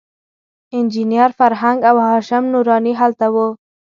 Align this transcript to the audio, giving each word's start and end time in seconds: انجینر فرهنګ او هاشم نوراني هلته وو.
انجینر 0.77 1.29
فرهنګ 1.39 1.79
او 1.89 1.97
هاشم 2.07 2.43
نوراني 2.53 2.93
هلته 3.01 3.25
وو. 3.33 3.47